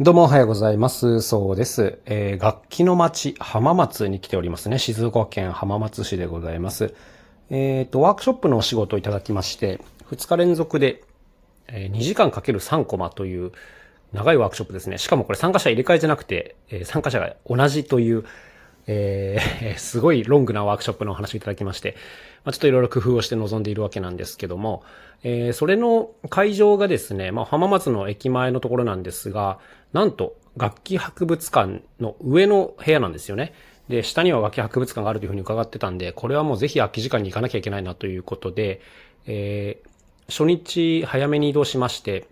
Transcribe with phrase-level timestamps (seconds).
[0.00, 1.22] どうもおはようございます。
[1.22, 1.98] そうです。
[2.06, 4.78] えー楽器の町、浜松に来ておりますね。
[4.78, 6.94] 静岡県浜松市でございます。
[7.50, 9.80] えっ、と、ワークショップのお仕事をいただきまして、
[10.12, 11.02] 2日連続で、
[11.66, 13.50] えー2時間かける3コマという
[14.12, 14.98] 長いワークショップですね。
[14.98, 18.24] しかもこれ参加者入れ替えじゃなくて、え参加者が同じという、
[18.88, 21.94] えー すごいロングなワークショップのお話をいただきまして、
[22.44, 24.82] まあ、ちょっといろいろ工夫をして臨んでいるわけなんですけども、
[25.22, 29.58] えーそれの会場がですね、まあ、浜松の駅前のところなんですが、
[29.92, 33.52] なんと楽器博物館の上の部屋なんですよね。
[33.88, 38.80] で、下には楽器博物館があるというふうに伺ってたんで、これはもうぜひ空き時間に行かなきゃいけないなということで、
[39.26, 39.88] えー
[40.30, 42.26] 初日早めに移動しまして、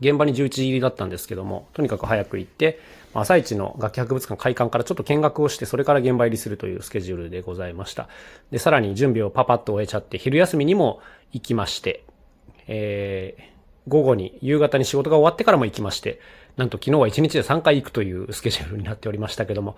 [0.00, 2.78] 現場に11時入りだったんですけども、とにかく早く行って、
[3.14, 8.08] 朝一の楽器博物館開館からちょっと見学をして、それから現場入りするというスケジュールでございました。
[8.50, 11.00] で、さらに準備をパパッと終えちゃって、昼休みにも
[11.32, 12.04] 行きまして、
[12.66, 13.56] えー
[13.88, 16.20] 午後に、夕方に仕事が終わってからも行きまして、
[16.56, 19.76] なんと昨日は1日で3回行くというスケジュールになっておりましたけども、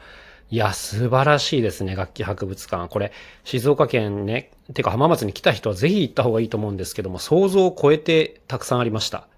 [0.50, 2.88] いや、素晴らしいですね、楽器博物館。
[2.88, 3.12] これ、
[3.44, 9.28] 静岡県ね、てか浜松に来た人はぜひ行った方がいいと思うんですけども、想像を超えてたくさんありました。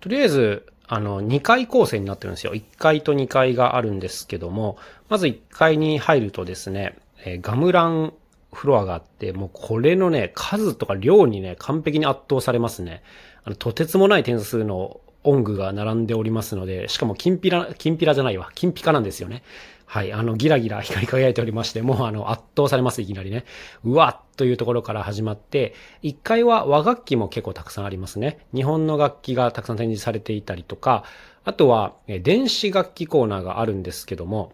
[0.00, 2.54] とりあえず、あの、2階構成になってるんですよ。
[2.54, 4.76] 1階と2階があるんですけども、
[5.08, 8.12] まず1階に入るとですね、えーガムラン
[8.52, 13.02] フロアがあって、もうこれのね、数とか量にね、完璧に圧倒されますね。
[13.44, 19.42] あの、とてつもない点数の音具が並んでおりますので、しかも金ピラ、金ピラじゃないわ、金ピカなんですよね。
[19.84, 23.44] はい、あの、ギラギラ光り輝いておりまして、もうあの、圧倒されます、いきなりね。
[23.84, 28.38] うわっというところから始まって、1階は和楽器も結構たくさんありますね。
[28.54, 31.04] 日本の楽器がたくさん展示されていたりとか、
[31.44, 34.52] あとは、電子楽器コーナーがあるんですけども、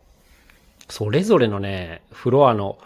[0.89, 2.79] それぞれのね、フロアの、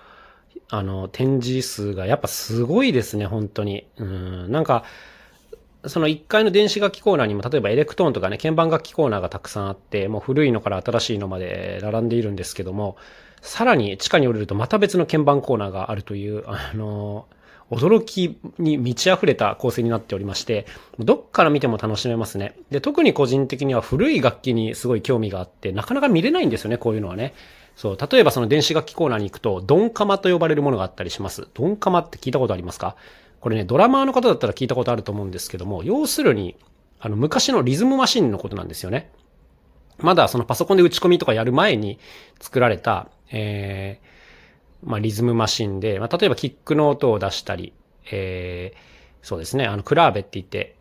[0.71, 3.87] あの、展示数がやっぱすごいですね、本当に。
[3.97, 4.83] うん、なんか、
[5.87, 12.97] その1階の電子楽器コーナーにも、例えばエレクトーンとかね、鍵盤楽器コーナーがたくさんあって、もう古いのから新しいのまで並んでいるんですけども、
[13.41, 17.27] さらに地下に降りるとまた別の鍵盤コーナーがあるという、あの、
[17.71, 20.67] 驚きに満ち溢れた構成になっておりまして、
[20.99, 22.57] どっから見ても楽しめますね。
[22.71, 27.33] で、特に個人的には古い楽器にすごい興味があって、なかなか見れないんですよね、こういうのはね。
[27.77, 31.47] そう、例えばその電子楽器コーナーに行くと、ドンカマと呼ばれるものがあったりします。
[31.55, 32.97] ドンカマって聞いたことありますか？
[33.41, 36.57] これね、ドラマーの方だったら聞いたことあると思うんですけども、要するに、
[37.01, 39.11] あの、昔のリズムマシンのことなんですよね。
[39.99, 41.99] まだそのパソコンで打ち込みとかやる前に
[42.41, 47.73] 作られた、えー、まあ、リズムマシンで、まあ、例えばキックの音を出したり、
[48.11, 48.79] えー、
[49.23, 50.77] そうですね、あの、クラーベって言って、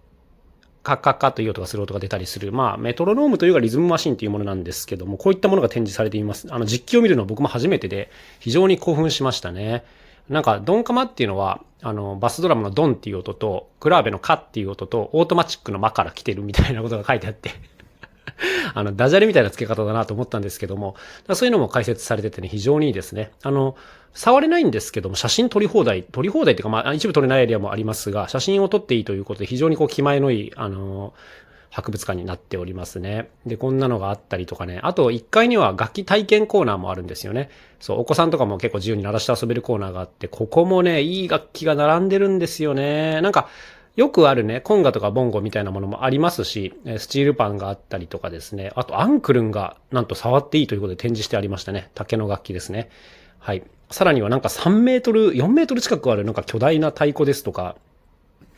[0.83, 6.47] カッカッカという音がする音が出たりする、まあ、メトロノームというかリズムマシンというものなんですけども、こういったものが展示されています。
[6.51, 8.09] あの、実機を見るのは僕も初めてで、
[8.39, 9.83] 非常に興奮しましたね。
[10.29, 17.51] なんか、ドンカマっていうのは、あの、バスドラムのドンっていう音と、クラーベのカっていう音と、オートマチックのマから来てるみたいなことが書いてあって、
[18.73, 20.95] あの、ダジャレみたいな付け方だなと思ったんですけども、
[21.33, 23.31] そういうのも解説されててね、非常にいいですね。
[23.43, 23.75] あの、
[24.13, 31.13] 触れないんですけども、写真撮り放題、撮り放題っていうか、まあ、一部撮れないエリアもありますが、写真を撮っていいということで、非常にこう、気前のいい、あの、
[31.69, 33.29] 博物館になっておりますね。
[33.45, 34.79] で、こんなのがあったりとかね。
[34.83, 37.49] あと、1階には楽器体験コーナーもあるんですよね。
[37.79, 43.21] そう、お子さんとかも結構自由に鳴らして遊べるコーナーがあって、ここもね、いい楽器が並んでるんですよね。
[43.21, 43.49] なんか、
[43.95, 48.71] よくあるね、コンガとかボンゴみたいなものもありますし、スチールパンがあったりとかですね。
[48.75, 51.91] あと、アンクルンがなんと触っていいということで展示してありましたね。
[51.95, 52.89] 竹の楽器ですね。
[53.39, 53.63] はい。
[53.91, 57.75] さらにはなんか3メートル、4メートル近くあるなんか巨大な太鼓ですとか、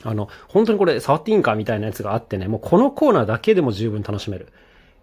[0.04, 4.48] あの、本当にこれ触っていいんかみたいなやつがあってね、もうこのコーナーだけでも十分楽しめる。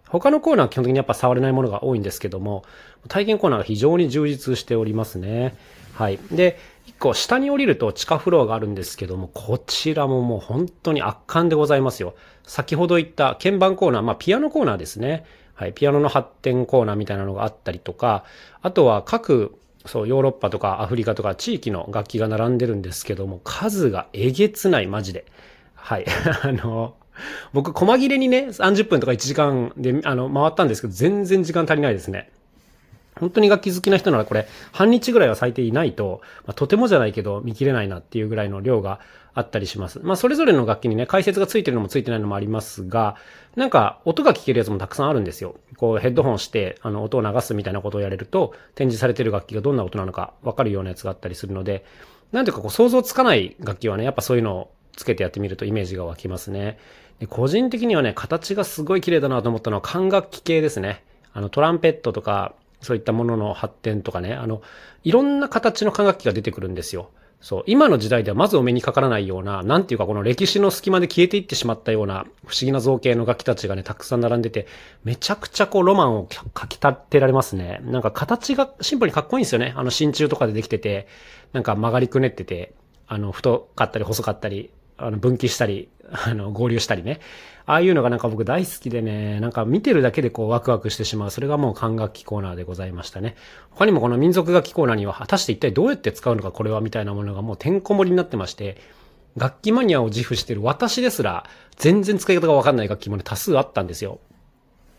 [0.07, 2.63] 他のコーナーは基本的にやっぱ触れないものが多いんですけども、
[3.07, 5.55] 体験コーナーが非常に充実しておりますね。
[5.93, 6.19] はい。
[6.31, 12.15] で、一個下に降りると地下フロアがあるんですけども、こちらももう本当に圧巻でございますよ。
[12.43, 15.25] 先ほど言った鍵盤コーナー、まあピアノコーナーですね。
[15.53, 15.73] はい。
[15.73, 18.23] ピアノの発展コーナーみたいなのがあったりとか、
[18.61, 25.25] あとは各そう、ヨーロッパとかアフリカとか地域の楽器が並んでるんですけども、数がえげつない、マジで。
[25.75, 26.05] はい。
[26.43, 26.95] あの、
[27.53, 32.29] 僕、細切れにね、30分とか1時間で、あの、回ったんですけど、全然時間足りないですね。
[33.19, 38.99] 本当に楽器好きな人ならこれ、半日ぐらいは咲いていないと、まあ、とてもじゃないけど見切れないなっていうぐらいの量が
[39.33, 39.99] あったりします。
[40.03, 43.15] まあ、それぞれの楽器にね、解説がついてるのもついてないのもありますが、
[43.55, 45.55] なんか、音が聞けるやつもたくさんあるんですよ。
[45.77, 51.83] こう、ヘッドホンして、あの、音を流すみたいなことをやれると、展示されてる楽器がどんな音なのかわかるようなやつがあったりするので、
[52.31, 56.77] なんていうかこう、想像つかない楽器はね、やっぱそういうのをつけてやってみるとイメージが湧きますね。
[57.19, 61.03] で個人的にはね、形がすごい綺麗だなと思ったのは管楽器系ですね。
[61.33, 64.61] あの、トランペットとか、そういったものの発展とかね、あの、
[65.03, 67.09] いろんな形の管楽器が出てくるんですよ。
[67.41, 74.67] そう、今の時代ではまずお目にかからないような、なんていうかこの歴史の隙間で消えていってしまったような不思議な造形の楽器たちがね、たくさん並んでて、
[75.05, 77.79] めちゃくちゃこうロマンをかき立てられますね。
[77.83, 79.73] なんか形がシンプルにかっこいいんですよね。
[79.77, 81.07] あの真鍮とかでできてて、
[81.53, 82.73] なんか曲がりくねってて、
[83.07, 87.19] あの、太かったり細かったり、あの、分岐したり、あの、合流したりね。
[87.65, 91.29] ああいうのがなんか僕大好きでね、なんか見てるだけでこうワクワクしてしまう。
[91.29, 93.35] それがもう管楽器コーナーでございましたね。
[93.69, 98.77] 他にもこの民族楽器コーナーには果たして一体どうやって使うのかこれはみたいなものがもうてんこ盛りになってまして、
[99.37, 101.45] 楽器マニアを自負してる私ですら、
[101.77, 104.19] 全然使い方がわかんない楽器もね、多数あったんですよ。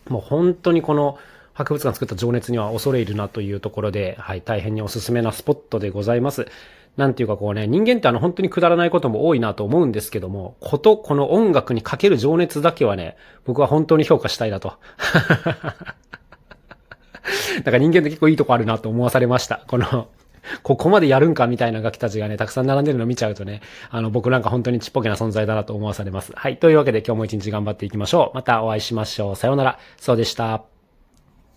[0.07, 1.17] もう本当にこの
[1.53, 6.47] 博物館作った情熱には恐れ入るなというところで、はい、大変におすすめなスポットでございます。
[6.97, 13.15] なんていうかこうね、人間ってあの本当にくだらないことも多いなと思うんですけども、こと、この音楽にかける情熱だけはね、
[13.45, 14.73] 僕は本当に評価したいなと。
[17.53, 19.61] なんか人間って結構いいとこあるなと思わされました。
[19.67, 20.09] この、
[20.63, 26.33] ここまでやるんかみたいな楽器たちがね、たくさん並んでるの見ちゃうとね、あの、僕なんか本当にちっぽけな存在だなと思わされます。
[26.35, 26.57] はい。
[26.57, 28.35] というわけで今日も一日頑張っていきましょう。
[28.35, 29.35] またお会いしましょう。
[29.35, 29.79] さようなら。
[29.97, 30.70] そうでした。